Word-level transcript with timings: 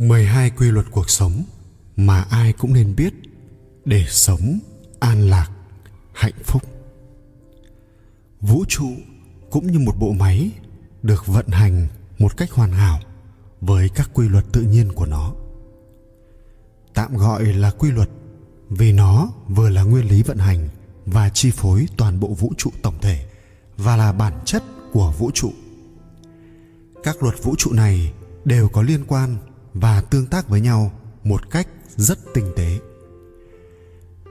12 0.00 0.50
quy 0.50 0.70
luật 0.70 0.86
cuộc 0.90 1.10
sống 1.10 1.42
mà 1.96 2.20
ai 2.30 2.52
cũng 2.52 2.74
nên 2.74 2.96
biết 2.96 3.14
để 3.84 4.04
sống 4.08 4.58
an 5.00 5.30
lạc, 5.30 5.50
hạnh 6.12 6.34
phúc. 6.44 6.62
Vũ 8.40 8.64
trụ 8.68 8.88
cũng 9.50 9.66
như 9.66 9.78
một 9.78 9.94
bộ 9.98 10.12
máy 10.12 10.50
được 11.02 11.26
vận 11.26 11.48
hành 11.48 11.86
một 12.18 12.36
cách 12.36 12.52
hoàn 12.52 12.72
hảo 12.72 13.00
với 13.60 13.88
các 13.88 14.10
quy 14.14 14.28
luật 14.28 14.44
tự 14.52 14.62
nhiên 14.62 14.92
của 14.92 15.06
nó. 15.06 15.32
Tạm 16.94 17.16
gọi 17.16 17.44
là 17.44 17.70
quy 17.70 17.90
luật 17.90 18.10
vì 18.68 18.92
nó 18.92 19.32
vừa 19.48 19.68
là 19.68 19.82
nguyên 19.82 20.08
lý 20.08 20.22
vận 20.22 20.38
hành 20.38 20.68
và 21.06 21.28
chi 21.28 21.50
phối 21.50 21.86
toàn 21.96 22.20
bộ 22.20 22.28
vũ 22.28 22.52
trụ 22.56 22.70
tổng 22.82 22.98
thể 23.00 23.26
và 23.76 23.96
là 23.96 24.12
bản 24.12 24.40
chất 24.44 24.62
của 24.92 25.14
vũ 25.18 25.30
trụ. 25.34 25.52
Các 27.02 27.22
luật 27.22 27.34
vũ 27.42 27.54
trụ 27.58 27.72
này 27.72 28.12
đều 28.44 28.68
có 28.68 28.82
liên 28.82 29.04
quan 29.08 29.36
và 29.74 30.00
tương 30.00 30.26
tác 30.26 30.48
với 30.48 30.60
nhau 30.60 30.92
một 31.24 31.50
cách 31.50 31.68
rất 31.96 32.18
tinh 32.34 32.52
tế. 32.56 32.78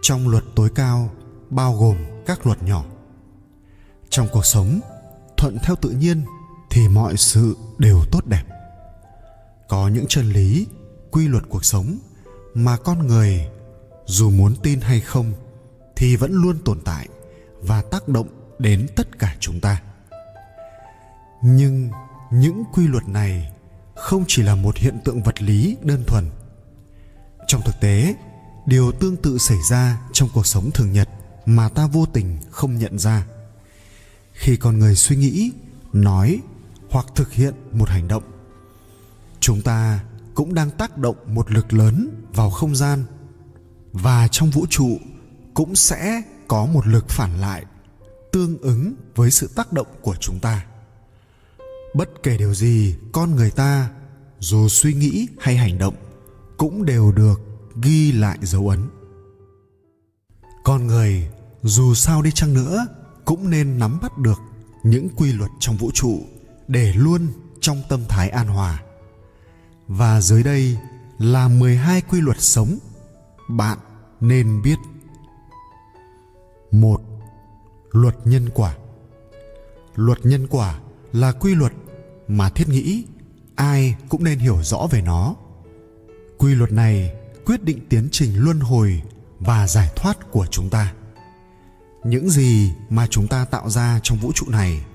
Trong 0.01 0.27
luật 0.27 0.43
tối 0.55 0.69
cao 0.75 1.09
bao 1.49 1.75
gồm 1.75 1.97
các 2.25 2.45
luật 2.45 2.63
nhỏ. 2.63 2.85
Trong 4.09 4.27
cuộc 4.31 4.45
sống, 4.45 4.79
thuận 5.37 5.57
theo 5.63 5.75
tự 5.75 5.89
nhiên 5.89 6.21
thì 6.69 6.87
mọi 6.87 7.17
sự 7.17 7.57
đều 7.77 7.99
tốt 8.11 8.25
đẹp. 8.25 8.43
Có 9.67 9.87
những 9.87 10.05
chân 10.07 10.29
lý, 10.29 10.67
quy 11.11 11.27
luật 11.27 11.43
cuộc 11.49 11.65
sống 11.65 11.97
mà 12.53 12.77
con 12.77 13.07
người 13.07 13.47
dù 14.05 14.29
muốn 14.29 14.55
tin 14.63 14.81
hay 14.81 15.01
không 15.01 15.33
thì 15.95 16.15
vẫn 16.15 16.31
luôn 16.33 16.57
tồn 16.65 16.79
tại 16.85 17.07
và 17.61 17.81
tác 17.81 18.07
động 18.07 18.27
đến 18.59 18.87
tất 18.95 19.19
cả 19.19 19.35
chúng 19.39 19.59
ta. 19.59 19.81
Nhưng 21.43 21.89
những 22.31 22.63
quy 22.73 22.87
luật 22.87 23.07
này 23.07 23.51
không 23.99 24.23
chỉ 24.27 24.43
là 24.43 24.55
một 24.55 24.77
hiện 24.77 24.99
tượng 25.05 25.23
vật 25.23 25.41
lý 25.41 25.77
đơn 25.81 26.03
thuần. 26.07 26.25
Trong 27.47 27.61
thực 27.65 27.75
tế, 27.81 28.15
điều 28.65 28.91
tương 28.91 29.17
tự 29.17 29.37
xảy 29.37 29.57
ra 29.69 30.01
trong 30.13 30.29
cuộc 30.33 30.47
sống 30.47 30.71
thường 30.71 30.91
nhật 30.91 31.09
mà 31.45 31.69
ta 31.69 31.87
vô 31.87 32.05
tình 32.05 32.37
không 32.51 32.77
nhận 32.77 32.99
ra. 32.99 33.25
Khi 34.33 34.57
con 34.57 34.79
người 34.79 34.95
suy 34.95 35.15
nghĩ, 35.15 35.51
nói 35.93 36.39
hoặc 36.89 37.05
thực 37.15 37.31
hiện 37.31 37.53
một 37.71 37.89
hành 37.89 38.07
động, 38.07 38.23
chúng 39.39 39.61
ta 39.61 39.99
cũng 40.33 40.53
đang 40.53 40.71
tác 40.71 40.97
động 40.97 41.15
một 41.25 41.51
lực 41.51 41.73
lớn 41.73 42.09
vào 42.33 42.49
không 42.49 42.75
gian 42.75 43.03
và 43.91 44.27
trong 44.27 44.49
vũ 44.49 44.65
trụ 44.69 44.97
cũng 45.53 45.75
sẽ 45.75 46.21
có 46.47 46.65
một 46.65 46.87
lực 46.87 47.09
phản 47.09 47.41
lại 47.41 47.65
tương 48.31 48.57
ứng 48.57 48.93
với 49.15 49.31
sự 49.31 49.47
tác 49.55 49.73
động 49.73 49.87
của 50.01 50.15
chúng 50.19 50.39
ta 50.39 50.65
bất 51.93 52.23
kể 52.23 52.37
điều 52.37 52.53
gì, 52.53 52.95
con 53.11 53.35
người 53.35 53.51
ta, 53.51 53.89
dù 54.39 54.67
suy 54.67 54.93
nghĩ 54.93 55.27
hay 55.39 55.57
hành 55.57 55.77
động, 55.77 55.95
cũng 56.57 56.85
đều 56.85 57.11
được 57.11 57.41
ghi 57.81 58.11
lại 58.11 58.37
dấu 58.41 58.67
ấn 58.67 58.89
con 60.69 60.87
người, 60.87 61.29
dù 61.63 61.93
sao 61.93 62.21
đi 62.21 62.31
chăng 62.31 62.53
nữa, 62.53 62.87
cũng 63.25 63.49
nên 63.49 63.79
nắm 63.79 63.99
bắt 64.01 64.17
được 64.17 64.39
những 64.83 65.09
quy 65.15 65.33
luật 65.33 65.51
trong 65.59 65.77
vũ 65.77 65.91
trụ 65.93 66.19
để 66.67 66.93
luôn 66.93 67.27
trong 67.61 67.81
tâm 67.89 67.99
thái 68.09 68.29
an 68.29 68.47
hòa. 68.47 68.83
Và 69.87 70.21
dưới 70.21 70.43
đây 70.43 70.77
là 71.17 71.47
12 71.47 72.01
quy 72.01 72.21
luật 72.21 72.37
sống 72.39 72.77
bạn 73.47 73.77
nên 74.19 74.61
biết. 74.61 74.77
một, 76.71 77.01
Luật 77.91 78.15
nhân 78.25 78.49
quả. 78.53 78.75
Luật 79.95 80.25
nhân 80.25 80.47
quả 80.47 80.79
là 81.13 81.31
quy 81.31 81.55
luật 81.55 81.73
mà 82.27 82.49
thiết 82.49 82.69
nghĩ 82.69 83.05
ai 83.55 83.95
cũng 84.09 84.23
nên 84.23 84.39
hiểu 84.39 84.63
rõ 84.63 84.87
về 84.91 85.01
nó. 85.01 85.35
Quy 86.37 86.55
luật 86.55 86.71
này 86.71 87.13
quyết 87.45 87.63
định 87.63 87.79
tiến 87.89 88.07
trình 88.11 88.31
luân 88.35 88.59
hồi 88.59 89.01
và 89.39 89.67
giải 89.67 89.89
thoát 89.95 90.31
của 90.31 90.47
chúng 90.51 90.69
ta. 90.69 90.93
Những 92.03 92.29
gì 92.29 92.71
mà 92.89 93.07
chúng 93.07 93.27
ta 93.27 93.45
tạo 93.45 93.69
ra 93.69 93.99
trong 94.03 94.17
vũ 94.17 94.31
trụ 94.35 94.45
này, 94.49 94.85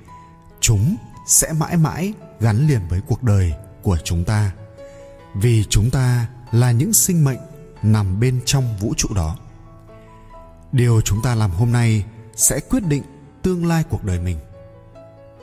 chúng 0.61 0.97
sẽ 1.27 1.53
mãi 1.53 1.77
mãi 1.77 2.13
gắn 2.41 2.67
liền 2.69 2.81
với 2.89 3.01
cuộc 3.01 3.23
đời 3.23 3.53
của 3.83 3.99
chúng 4.05 4.25
ta, 4.25 4.53
vì 5.35 5.65
chúng 5.65 5.91
ta 5.91 6.27
là 6.53 6.71
những 6.71 6.93
sinh 6.93 7.25
mệnh 7.25 7.39
nằm 7.83 8.21
bên 8.21 8.41
trong 8.45 8.77
vũ 8.81 8.95
trụ 8.97 9.09
đó. 9.15 9.37
Điều 10.73 11.01
chúng 11.01 11.23
ta 11.23 11.35
làm 11.35 11.51
hôm 11.51 11.73
nay 11.73 12.05
sẽ 12.37 12.61
quyết 12.61 12.87
định 12.87 13.03
tương 13.43 13.67
lai 13.67 13.85
cuộc 13.91 14.05
đời 14.05 14.21
mình 14.21 14.39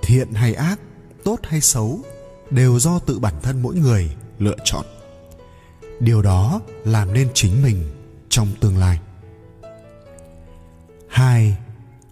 thiện 0.02 0.34
hay 0.34 0.54
ác, 0.54 0.80
tốt 1.24 1.40
hay 1.44 1.62
xấu, 1.62 2.00
đều 2.50 2.80
do 2.80 3.00
tự 3.00 3.20
bản 3.20 3.34
thân 3.42 3.62
mỗi 3.62 3.76
người 3.76 4.16
lựa 4.40 4.58
chọn 4.64 4.86
điều 6.02 6.22
đó 6.22 6.62
làm 6.86 7.14
nên 7.14 7.30
chính 7.34 7.64
mình 7.64 7.92
trong 8.30 8.48
tương 8.60 8.78
lai 8.78 9.00
hai, 11.08 11.58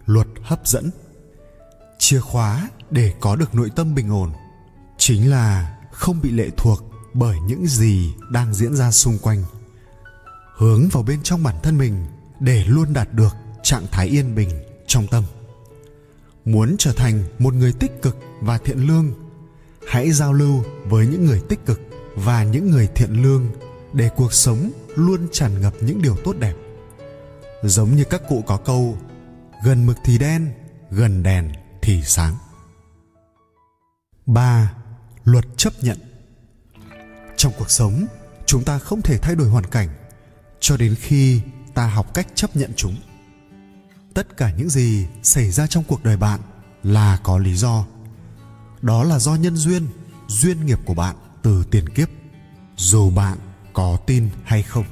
Luật 0.06 0.26
hấp 0.42 0.68
dẫn 0.68 0.90
Chìa 1.98 2.20
khóa 2.20 2.68
để 2.90 3.14
có 3.20 3.36
được 3.36 3.54
nội 3.54 3.70
tâm 3.76 3.94
bình 3.94 4.10
ổn 4.10 4.32
chính 4.98 5.30
là 5.30 5.78
không 5.92 6.20
bị 6.22 6.30
lệ 6.30 6.50
thuộc 6.56 6.82
bởi 7.12 7.36
những 7.46 7.66
gì 7.66 8.14
đang 8.30 8.54
diễn 8.54 8.74
ra 8.74 8.90
xung 8.90 9.18
quanh. 9.18 9.44
Hướng 10.56 10.88
vào 10.88 11.02
bên 11.02 11.22
trong 11.22 11.42
bản 11.42 11.54
thân 11.62 11.78
mình 11.78 12.06
để 12.40 12.64
luôn 12.64 12.92
đạt 12.92 13.12
được 13.12 13.36
trạng 13.62 13.86
thái 13.90 14.06
yên 14.06 14.34
bình 14.34 14.50
trong 14.86 15.06
tâm. 15.06 15.24
Muốn 16.44 16.76
trở 16.78 16.92
thành 16.92 17.22
một 17.38 17.54
người 17.54 17.72
tích 17.72 18.02
cực 18.02 18.16
và 18.40 18.58
thiện 18.58 18.86
lương, 18.86 19.12
hãy 19.88 20.10
giao 20.12 20.32
lưu 20.32 20.64
với 20.84 21.06
những 21.06 21.24
người 21.24 21.40
tích 21.48 21.66
cực 21.66 21.80
và 22.14 22.44
những 22.44 22.70
người 22.70 22.88
thiện 22.94 23.22
lương 23.22 23.46
để 23.92 24.10
cuộc 24.16 24.32
sống 24.32 24.70
luôn 24.94 25.28
tràn 25.32 25.60
ngập 25.60 25.74
những 25.80 26.02
điều 26.02 26.16
tốt 26.24 26.36
đẹp. 26.38 26.54
Giống 27.62 27.96
như 27.96 28.04
các 28.04 28.22
cụ 28.28 28.42
có 28.46 28.56
câu 28.56 28.98
gần 29.64 29.86
mực 29.86 29.96
thì 30.04 30.18
đen 30.18 30.52
gần 30.90 31.22
đèn 31.22 31.52
thì 31.82 32.02
sáng. 32.02 32.34
Ba 34.26 34.74
luật 35.24 35.44
chấp 35.56 35.72
nhận. 35.82 35.98
Trong 37.36 37.52
cuộc 37.58 37.70
sống 37.70 38.06
chúng 38.46 38.64
ta 38.64 38.78
không 38.78 39.02
thể 39.02 39.18
thay 39.18 39.34
đổi 39.34 39.48
hoàn 39.48 39.66
cảnh 39.66 39.88
cho 40.60 40.76
đến 40.76 40.94
khi 40.94 41.40
ta 41.74 41.86
học 41.86 42.14
cách 42.14 42.26
chấp 42.34 42.56
nhận 42.56 42.72
chúng 42.76 42.96
tất 44.20 44.36
cả 44.36 44.50
những 44.56 44.70
gì 44.70 45.06
xảy 45.22 45.50
ra 45.50 45.66
trong 45.66 45.84
cuộc 45.84 46.04
đời 46.04 46.16
bạn 46.16 46.40
là 46.82 47.18
có 47.22 47.38
lý 47.38 47.54
do. 47.54 47.84
Đó 48.82 49.04
là 49.04 49.18
do 49.18 49.34
nhân 49.34 49.56
duyên 49.56 49.86
duyên 50.28 50.66
nghiệp 50.66 50.78
của 50.84 50.94
bạn 50.94 51.16
từ 51.42 51.64
tiền 51.70 51.88
kiếp, 51.88 52.08
dù 52.76 53.10
bạn 53.10 53.38
có 53.72 53.96
tin 54.06 54.28
hay 54.44 54.62
không. 54.62 54.84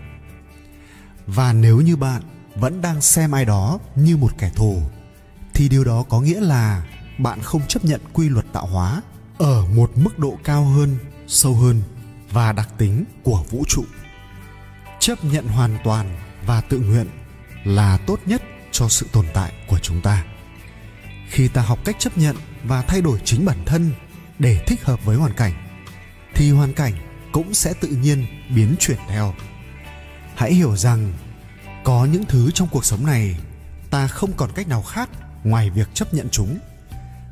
Và 1.27 1.53
nếu 1.53 1.81
như 1.81 1.97
bạn 1.97 2.23
vẫn 2.55 2.81
đang 2.81 3.01
xem 3.01 3.33
ai 3.33 3.45
đó 3.45 3.79
như 3.97 4.17
một 4.17 4.31
kẻ 4.39 4.51
thù, 4.57 4.83
thì 5.55 5.69
điều 5.69 5.85
đó 5.85 6.03
có 6.03 6.21
nghĩa 6.21 6.41
là 6.41 6.87
bạn 7.19 7.41
không 7.43 7.67
chấp 7.67 7.85
nhận 7.85 8.01
quy 8.13 8.29
luật 8.29 8.47
tạo 8.53 8.67
hóa 8.67 9.03
ở 9.39 9.67
một 9.67 9.91
mức 9.95 10.19
độ 10.19 10.39
cao 10.45 10.65
hơn, 10.65 10.97
sâu 11.27 11.55
hơn 11.55 11.83
và 12.31 12.53
đặc 12.53 12.69
tính 12.79 13.05
của 13.23 13.45
vũ 13.51 13.65
trụ. 13.69 13.85
Chấp 15.01 15.25
nhận 15.25 15.49
hoàn 15.49 15.79
toàn 15.85 16.17
và 16.47 16.61
tự 16.61 16.79
nguyện 16.79 17.07
là 17.65 17.99
tốt 18.07 18.21
nhất 18.27 18.43
cho 18.79 18.89
sự 18.89 19.07
tồn 19.13 19.27
tại 19.35 19.53
của 19.67 19.79
chúng 19.79 20.01
ta. 20.01 20.25
Khi 21.29 21.49
ta 21.49 21.63
học 21.63 21.79
cách 21.85 21.97
chấp 21.99 22.19
nhận 22.19 22.37
và 22.65 22.83
thay 22.83 23.01
đổi 23.01 23.21
chính 23.25 23.45
bản 23.45 23.65
thân 23.67 23.93
để 24.39 24.65
thích 24.67 24.85
hợp 24.85 25.05
với 25.05 25.17
hoàn 25.17 25.33
cảnh, 25.35 25.53
thì 26.35 26.51
hoàn 26.51 26.73
cảnh 26.73 26.93
cũng 27.33 27.55
sẽ 27.55 27.75
tự 27.81 27.89
nhiên 27.89 28.27
biến 28.55 28.75
chuyển 28.79 28.99
theo. 29.09 29.35
Hãy 30.35 30.55
hiểu 30.55 30.77
rằng, 30.77 31.13
có 31.85 32.05
những 32.05 32.25
thứ 32.25 32.51
trong 32.51 32.69
cuộc 32.69 32.85
sống 32.85 33.07
này 33.07 33.37
ta 33.91 34.07
không 34.07 34.33
còn 34.33 34.51
cách 34.55 34.69
nào 34.69 34.83
khác 34.83 35.09
ngoài 35.45 35.71
việc 35.71 35.89
chấp 35.95 36.15
nhận 36.15 36.29
chúng. 36.31 36.59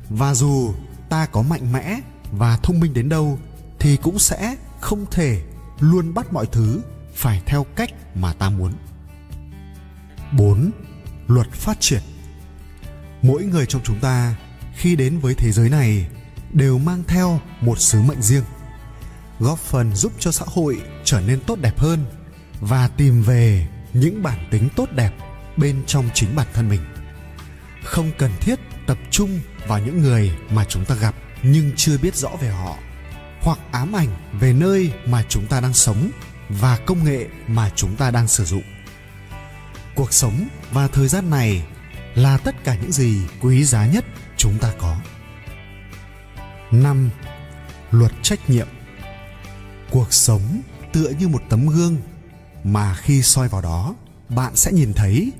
Và 0.09 0.33
dù 0.33 0.73
ta 1.09 1.25
có 1.25 1.41
mạnh 1.41 1.71
mẽ 1.71 1.99
và 2.31 2.57
thông 2.57 2.79
minh 2.79 2.93
đến 2.93 3.09
đâu, 3.09 3.39
thì 3.79 3.97
cũng 3.97 4.19
sẽ 4.19 4.55
không 4.79 5.05
thể 5.11 5.41
luôn 5.79 6.13
bắt 6.13 6.33
mọi 6.33 6.45
thứ 6.45 6.81
phải 7.13 7.41
theo 7.45 7.65
cách 7.75 7.89
mà 8.15 8.33
ta 8.33 8.49
muốn. 8.49 8.73
4. 10.37 10.71
Luật 11.27 11.51
phát 11.51 11.77
triển. 11.79 12.01
Mỗi 13.21 13.43
người 13.43 13.65
trong 13.65 13.81
chúng 13.83 13.99
ta 13.99 14.35
khi 14.75 14.95
đến 14.95 15.19
với 15.19 15.33
thế 15.33 15.51
giới 15.51 15.69
này 15.69 16.07
đều 16.53 16.77
mang 16.77 17.03
theo 17.07 17.39
một 17.61 17.79
sứ 17.79 18.01
mệnh 18.01 18.21
riêng, 18.21 18.43
góp 19.39 19.59
phần 19.59 19.95
giúp 19.95 20.13
cho 20.19 20.31
xã 20.31 20.45
hội 20.47 20.81
trở 21.03 21.21
nên 21.21 21.39
tốt 21.39 21.59
đẹp 21.61 21.79
hơn 21.79 22.05
và 22.61 22.87
tìm 22.87 23.23
về 23.23 23.67
những 23.93 24.23
bản 24.23 24.47
tính 24.51 24.69
tốt 24.75 24.89
đẹp 24.91 25.11
bên 25.57 25.83
trong 25.87 26.09
chính 26.13 26.35
bản 26.35 26.47
thân 26.53 26.69
mình. 26.69 26.81
Không 27.83 28.11
cần 28.17 28.31
thiết 28.39 28.59
tập 28.87 28.97
trung 29.11 29.39
vào 29.67 29.79
những 29.79 30.01
người 30.01 30.31
mà 30.49 30.65
chúng 30.65 30.85
ta 30.85 30.95
gặp 30.95 31.15
nhưng 31.43 31.71
chưa 31.75 31.97
biết 31.97 32.15
rõ 32.15 32.29
về 32.41 32.49
họ, 32.49 32.77
hoặc 33.41 33.59
ám 33.71 33.95
ảnh 33.95 34.39
về 34.39 34.53
nơi 34.53 34.93
mà 35.05 35.23
chúng 35.29 35.47
ta 35.47 35.61
đang 35.61 35.73
sống 35.73 36.09
và 36.49 36.77
công 36.85 37.03
nghệ 37.03 37.27
mà 37.47 37.71
chúng 37.75 37.95
ta 37.95 38.11
đang 38.11 38.27
sử 38.27 38.45
dụng 38.45 38.63
cuộc 39.97 40.13
sống 40.13 40.47
và 40.71 40.87
thời 40.87 41.07
gian 41.07 41.29
này 41.29 41.65
là 42.15 42.37
tất 42.37 42.63
cả 42.63 42.75
những 42.81 42.91
gì 42.91 43.21
quý 43.41 43.63
giá 43.63 43.87
nhất 43.87 44.05
chúng 44.37 44.57
ta 44.61 44.73
có. 44.77 44.97
Năm, 46.71 47.09
luật 47.91 48.11
trách 48.21 48.49
nhiệm. 48.49 48.67
Cuộc 49.91 50.13
sống 50.13 50.61
tựa 50.93 51.09
như 51.19 51.27
một 51.27 51.41
tấm 51.49 51.67
gương 51.67 51.97
mà 52.63 52.95
khi 52.95 53.21
soi 53.21 53.47
vào 53.47 53.61
đó, 53.61 53.95
bạn 54.29 54.55
sẽ 54.55 54.71
nhìn 54.71 54.93
thấy 54.93 55.31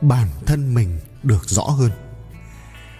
bản 0.00 0.28
thân 0.46 0.74
mình 0.74 1.00
được 1.22 1.48
rõ 1.48 1.62
hơn. 1.62 1.90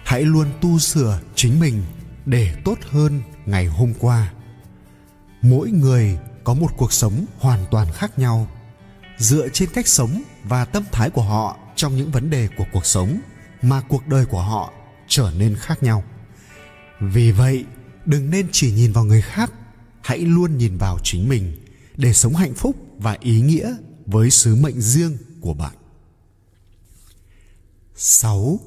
Hãy 0.03 0.21
luôn 0.21 0.47
tu 0.61 0.79
sửa 0.79 1.19
chính 1.35 1.59
mình 1.59 1.83
để 2.25 2.55
tốt 2.65 2.77
hơn 2.89 3.21
ngày 3.45 3.65
hôm 3.65 3.93
qua. 3.99 4.33
Mỗi 5.41 5.71
người 5.71 6.17
có 6.43 6.53
một 6.53 6.71
cuộc 6.77 6.93
sống 6.93 7.25
hoàn 7.39 7.65
toàn 7.71 7.87
khác 7.91 8.19
nhau, 8.19 8.47
dựa 9.17 9.47
trên 9.53 9.69
cách 9.73 9.87
sống 9.87 10.21
và 10.43 10.65
tâm 10.65 10.83
thái 10.91 11.09
của 11.09 11.21
họ 11.21 11.57
trong 11.75 11.97
những 11.97 12.11
vấn 12.11 12.29
đề 12.29 12.49
của 12.57 12.65
cuộc 12.73 12.85
sống 12.85 13.19
mà 13.61 13.81
cuộc 13.81 14.07
đời 14.07 14.25
của 14.25 14.41
họ 14.41 14.73
trở 15.07 15.31
nên 15.37 15.55
khác 15.55 15.83
nhau 15.83 16.03
vì 16.99 17.31
vậy 17.31 17.65
đừng 18.05 18.29
nên 18.29 18.47
chỉ 18.51 18.71
nhìn 18.71 18.91
vào 18.91 19.03
người 19.03 19.21
khác 19.21 19.51
hãy 20.03 20.19
luôn 20.19 20.57
nhìn 20.57 20.77
vào 20.77 20.99
chính 21.03 21.29
mình 21.29 21.65
để 21.97 22.13
sống 22.13 22.35
hạnh 22.35 22.53
phúc 22.53 22.75
và 22.97 23.17
ý 23.19 23.41
nghĩa 23.41 23.75
với 24.05 24.29
sứ 24.29 24.55
mệnh 24.55 24.81
riêng 24.81 25.17
của 25.41 25.53
bạn 25.53 25.73
6. 27.95 28.59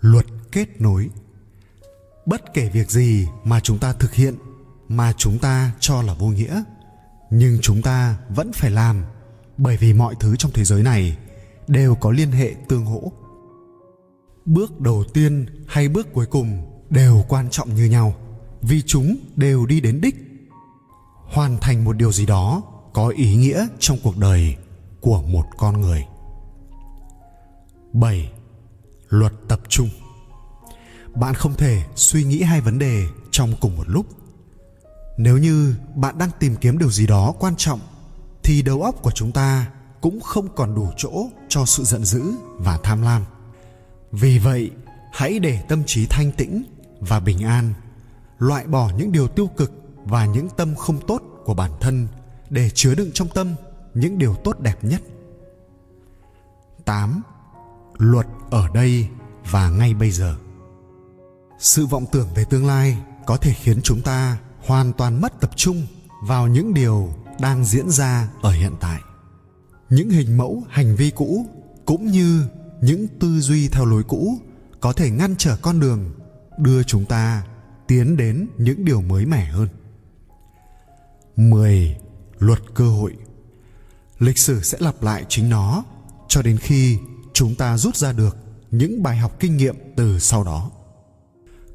Luật 0.00 0.26
kết 0.52 0.80
nối 0.80 1.10
Bất 2.26 2.54
kể 2.54 2.68
việc 2.68 2.90
gì 2.90 3.26
mà 3.44 3.60
chúng 3.60 3.78
ta 3.78 3.92
thực 3.92 4.14
hiện 4.14 4.34
mà 4.88 5.12
chúng 5.12 5.38
ta 5.38 5.72
cho 5.80 6.02
là 6.02 6.14
vô 6.14 6.26
nghĩa, 6.26 6.62
nhưng 7.30 7.58
chúng 7.62 7.82
ta 7.82 8.16
vẫn 8.28 8.52
phải 8.52 8.70
làm 8.70 9.04
bởi 9.60 9.76
vì 9.76 9.92
mọi 9.92 10.14
thứ 10.20 10.36
trong 10.36 10.52
thế 10.54 10.64
giới 10.64 10.82
này 10.82 11.16
đều 11.68 11.94
có 11.94 12.10
liên 12.10 12.32
hệ 12.32 12.54
tương 12.68 12.84
hỗ. 12.84 13.12
Bước 14.44 14.80
đầu 14.80 15.04
tiên 15.14 15.46
hay 15.68 15.88
bước 15.88 16.12
cuối 16.12 16.26
cùng 16.26 16.70
đều 16.90 17.24
quan 17.28 17.50
trọng 17.50 17.74
như 17.74 17.84
nhau, 17.84 18.14
vì 18.62 18.82
chúng 18.82 19.16
đều 19.36 19.66
đi 19.66 19.80
đến 19.80 20.00
đích. 20.00 20.16
Hoàn 21.24 21.58
thành 21.60 21.84
một 21.84 21.92
điều 21.92 22.12
gì 22.12 22.26
đó 22.26 22.62
có 22.92 23.08
ý 23.08 23.36
nghĩa 23.36 23.66
trong 23.78 23.98
cuộc 24.02 24.16
đời 24.16 24.56
của 25.00 25.22
một 25.22 25.44
con 25.58 25.80
người. 25.80 26.04
7 27.92 28.32
luật 29.08 29.32
tập 29.48 29.60
trung 29.68 29.88
bạn 31.14 31.34
không 31.34 31.54
thể 31.54 31.82
suy 31.96 32.24
nghĩ 32.24 32.42
hai 32.42 32.60
vấn 32.60 32.78
đề 32.78 33.06
trong 33.30 33.54
cùng 33.60 33.76
một 33.76 33.88
lúc 33.88 34.06
nếu 35.16 35.38
như 35.38 35.74
bạn 35.94 36.18
đang 36.18 36.30
tìm 36.38 36.56
kiếm 36.56 36.78
điều 36.78 36.90
gì 36.90 37.06
đó 37.06 37.34
quan 37.38 37.56
trọng 37.56 37.80
thì 38.50 38.62
đầu 38.62 38.82
óc 38.82 38.94
của 39.02 39.10
chúng 39.10 39.32
ta 39.32 39.66
cũng 40.00 40.20
không 40.20 40.48
còn 40.54 40.74
đủ 40.74 40.90
chỗ 40.96 41.26
cho 41.48 41.64
sự 41.64 41.84
giận 41.84 42.04
dữ 42.04 42.22
và 42.58 42.78
tham 42.82 43.02
lam. 43.02 43.24
Vì 44.12 44.38
vậy, 44.38 44.70
hãy 45.12 45.38
để 45.38 45.62
tâm 45.68 45.82
trí 45.86 46.06
thanh 46.06 46.32
tĩnh 46.32 46.62
và 47.00 47.20
bình 47.20 47.38
an, 47.44 47.74
loại 48.38 48.66
bỏ 48.66 48.90
những 48.96 49.12
điều 49.12 49.28
tiêu 49.28 49.46
cực 49.46 49.72
và 50.04 50.26
những 50.26 50.48
tâm 50.56 50.74
không 50.74 51.06
tốt 51.06 51.22
của 51.44 51.54
bản 51.54 51.70
thân 51.80 52.08
để 52.50 52.70
chứa 52.70 52.94
đựng 52.94 53.10
trong 53.14 53.28
tâm 53.34 53.54
những 53.94 54.18
điều 54.18 54.34
tốt 54.34 54.60
đẹp 54.60 54.84
nhất. 54.84 55.02
8 56.84 57.22
luật 57.98 58.26
ở 58.50 58.68
đây 58.74 59.08
và 59.50 59.70
ngay 59.70 59.94
bây 59.94 60.10
giờ. 60.10 60.36
Sự 61.58 61.86
vọng 61.86 62.04
tưởng 62.12 62.28
về 62.34 62.44
tương 62.44 62.66
lai 62.66 62.98
có 63.26 63.36
thể 63.36 63.52
khiến 63.52 63.80
chúng 63.82 64.02
ta 64.02 64.38
hoàn 64.66 64.92
toàn 64.92 65.20
mất 65.20 65.40
tập 65.40 65.50
trung 65.56 65.86
vào 66.22 66.48
những 66.48 66.74
điều 66.74 67.14
đang 67.40 67.64
diễn 67.64 67.90
ra 67.90 68.28
ở 68.42 68.50
hiện 68.50 68.72
tại. 68.80 69.00
Những 69.90 70.10
hình 70.10 70.36
mẫu, 70.36 70.62
hành 70.68 70.96
vi 70.96 71.10
cũ 71.10 71.46
cũng 71.84 72.06
như 72.06 72.46
những 72.80 73.06
tư 73.20 73.40
duy 73.40 73.68
theo 73.68 73.84
lối 73.84 74.02
cũ 74.02 74.38
có 74.80 74.92
thể 74.92 75.10
ngăn 75.10 75.34
trở 75.36 75.56
con 75.62 75.80
đường 75.80 76.10
đưa 76.58 76.82
chúng 76.82 77.04
ta 77.04 77.44
tiến 77.86 78.16
đến 78.16 78.48
những 78.58 78.84
điều 78.84 79.00
mới 79.00 79.26
mẻ 79.26 79.44
hơn. 79.44 79.68
10. 81.36 81.96
Luật 82.38 82.60
cơ 82.74 82.88
hội. 82.88 83.16
Lịch 84.18 84.38
sử 84.38 84.62
sẽ 84.62 84.78
lặp 84.80 85.02
lại 85.02 85.24
chính 85.28 85.50
nó 85.50 85.84
cho 86.28 86.42
đến 86.42 86.58
khi 86.58 86.98
chúng 87.32 87.54
ta 87.54 87.76
rút 87.76 87.96
ra 87.96 88.12
được 88.12 88.36
những 88.70 89.02
bài 89.02 89.16
học 89.16 89.36
kinh 89.40 89.56
nghiệm 89.56 89.76
từ 89.96 90.18
sau 90.18 90.44
đó. 90.44 90.70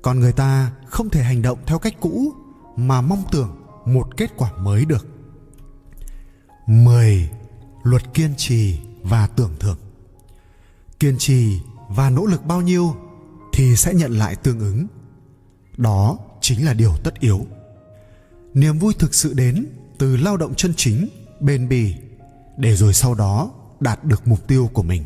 Còn 0.02 0.20
người 0.20 0.34
ta 0.34 0.72
không 0.88 1.10
thể 1.10 1.24
hành 1.24 1.42
động 1.42 1.60
theo 1.66 1.80
cách 1.80 1.96
cũ 2.00 2.34
mà 2.76 3.02
mong 3.02 3.24
tưởng 3.32 3.56
một 3.86 4.18
kết 4.18 4.32
quả 4.38 4.52
mới 4.58 4.86
được. 4.86 5.15
10. 6.68 7.30
Luật 7.84 8.14
kiên 8.14 8.34
trì 8.38 8.80
và 9.04 9.28
tưởng 9.28 9.56
thưởng 9.60 9.78
Kiên 11.00 11.18
trì 11.18 11.60
và 11.90 12.10
nỗ 12.10 12.26
lực 12.26 12.46
bao 12.46 12.62
nhiêu 12.62 12.96
thì 13.54 13.76
sẽ 13.76 13.94
nhận 13.94 14.12
lại 14.12 14.36
tương 14.36 14.60
ứng. 14.60 14.88
Đó 15.78 16.18
chính 16.42 16.66
là 16.66 16.74
điều 16.74 16.94
tất 17.04 17.20
yếu. 17.20 17.46
Niềm 18.54 18.80
vui 18.80 18.94
thực 19.00 19.14
sự 19.14 19.34
đến 19.34 19.66
từ 19.98 20.18
lao 20.18 20.38
động 20.38 20.56
chân 20.56 20.74
chính, 20.78 21.10
bền 21.40 21.70
bỉ 21.70 21.96
để 22.58 22.76
rồi 22.76 22.94
sau 22.94 23.16
đó 23.16 23.52
đạt 23.80 24.04
được 24.04 24.28
mục 24.28 24.48
tiêu 24.48 24.70
của 24.74 24.84
mình 24.84 25.04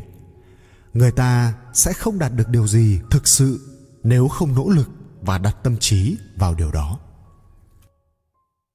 người 0.94 1.12
ta 1.12 1.54
sẽ 1.72 1.92
không 1.92 2.18
đạt 2.18 2.32
được 2.34 2.48
điều 2.48 2.66
gì 2.66 3.00
thực 3.10 3.28
sự 3.28 3.76
nếu 4.02 4.28
không 4.28 4.54
nỗ 4.54 4.68
lực 4.68 4.90
và 5.22 5.38
đặt 5.38 5.56
tâm 5.62 5.76
trí 5.76 6.16
vào 6.36 6.54
điều 6.54 6.70
đó. 6.70 6.98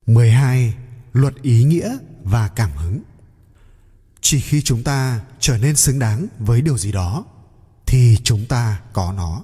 12. 0.08 0.74
Luật 1.14 1.42
ý 1.42 1.64
nghĩa 1.64 1.98
và 2.26 2.48
cảm 2.48 2.72
hứng. 2.76 3.02
Chỉ 4.22 4.40
khi 4.40 4.62
chúng 4.62 4.84
ta 4.84 5.20
trở 5.40 5.58
nên 5.58 5.76
xứng 5.76 6.00
đáng 6.00 6.28
với 6.40 6.62
điều 6.62 6.78
gì 6.78 6.92
đó 6.92 7.26
thì 7.86 8.18
chúng 8.24 8.46
ta 8.46 8.80
có 8.94 9.14
nó. 9.18 9.44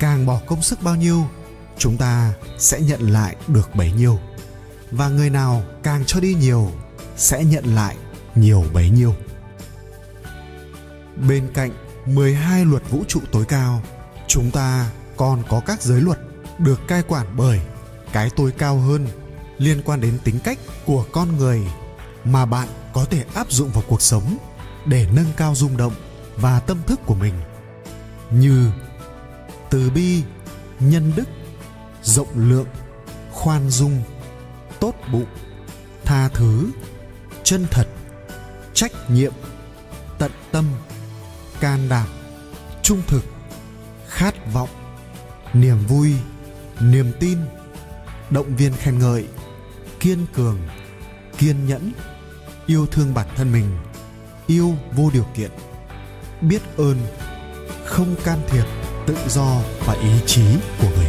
Càng 0.00 0.26
bỏ 0.26 0.40
công 0.46 0.62
sức 0.62 0.82
bao 0.82 0.96
nhiêu, 0.96 1.26
chúng 1.78 1.96
ta 1.96 2.32
sẽ 2.58 2.80
nhận 2.80 3.00
lại 3.00 3.36
được 3.48 3.74
bấy 3.74 3.92
nhiêu. 3.92 4.18
Và 4.90 5.08
người 5.08 5.30
nào 5.30 5.64
càng 5.82 6.04
cho 6.06 6.20
đi 6.20 6.34
nhiều 6.34 6.72
sẽ 7.16 7.44
nhận 7.44 7.64
lại 7.64 7.96
nhiều 8.34 8.64
bấy 8.72 8.90
nhiêu. 8.90 9.14
Bên 11.28 11.50
cạnh 11.54 11.70
12 12.06 12.64
luật 12.64 12.82
vũ 12.90 13.04
trụ 13.08 13.20
tối 13.32 13.44
cao, 13.44 13.82
chúng 14.28 14.50
ta 14.50 14.90
còn 15.16 15.42
có 15.48 15.60
các 15.60 15.82
giới 15.82 16.00
luật 16.00 16.18
được 16.58 16.80
cai 16.88 17.02
quản 17.02 17.36
bởi 17.36 17.60
cái 18.12 18.30
tôi 18.36 18.50
cao 18.50 18.78
hơn 18.78 19.08
liên 19.58 19.82
quan 19.84 20.00
đến 20.00 20.18
tính 20.24 20.38
cách 20.44 20.58
của 20.86 21.06
con 21.12 21.36
người 21.36 21.60
mà 22.24 22.46
bạn 22.46 22.68
có 22.92 23.04
thể 23.04 23.24
áp 23.34 23.52
dụng 23.52 23.70
vào 23.70 23.84
cuộc 23.88 24.02
sống 24.02 24.36
để 24.86 25.06
nâng 25.12 25.32
cao 25.36 25.54
rung 25.54 25.76
động 25.76 25.94
và 26.36 26.60
tâm 26.60 26.78
thức 26.86 27.00
của 27.06 27.14
mình. 27.14 27.34
Như 28.30 28.70
từ 29.70 29.90
bi, 29.90 30.22
nhân 30.80 31.12
đức, 31.16 31.28
rộng 32.02 32.28
lượng, 32.34 32.66
khoan 33.32 33.70
dung, 33.70 34.02
tốt 34.80 34.94
bụng, 35.12 35.26
tha 36.04 36.28
thứ, 36.28 36.70
chân 37.44 37.66
thật, 37.70 37.86
trách 38.74 38.92
nhiệm, 39.10 39.32
tận 40.18 40.32
tâm, 40.52 40.64
can 41.60 41.88
đảm, 41.88 42.08
trung 42.82 43.02
thực, 43.06 43.24
khát 44.08 44.52
vọng, 44.52 44.68
niềm 45.52 45.78
vui, 45.88 46.12
niềm 46.80 47.12
tin, 47.20 47.38
động 48.30 48.56
viên 48.56 48.72
khen 48.72 48.98
ngợi 48.98 49.26
kiên 50.04 50.26
cường, 50.34 50.58
kiên 51.38 51.66
nhẫn, 51.66 51.92
yêu 52.66 52.86
thương 52.86 53.14
bản 53.14 53.26
thân 53.36 53.52
mình, 53.52 53.64
yêu 54.46 54.74
vô 54.92 55.10
điều 55.12 55.26
kiện, 55.34 55.50
biết 56.40 56.62
ơn, 56.76 56.96
không 57.84 58.14
can 58.24 58.38
thiệp 58.48 58.64
tự 59.06 59.16
do 59.28 59.60
và 59.86 59.94
ý 59.94 60.10
chí 60.26 60.42
của 60.80 60.88
người 60.96 61.03